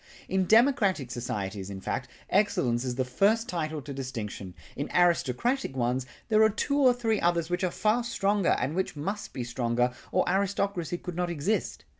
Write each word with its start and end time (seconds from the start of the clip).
In 0.27 0.47
democratic 0.47 1.11
societies, 1.11 1.69
in 1.69 1.79
fact, 1.79 2.09
excellence 2.31 2.83
is 2.83 2.95
the 2.95 3.05
first 3.05 3.47
title 3.47 3.83
to 3.83 3.93
distinction; 3.93 4.55
in 4.75 4.89
aristocratic 4.95 5.77
ones 5.77 6.07
there 6.27 6.41
are 6.41 6.49
two 6.49 6.79
or 6.79 6.91
three 6.95 7.21
others 7.21 7.51
which 7.51 7.63
are 7.63 7.69
far 7.69 8.03
stronger 8.03 8.55
and 8.59 8.73
which 8.73 8.95
must 8.95 9.31
be 9.31 9.43
stronger 9.43 9.93
or 10.11 10.27
aristocracy 10.27 10.97
could 10.97 11.15
not 11.15 11.29
exist. 11.29 11.85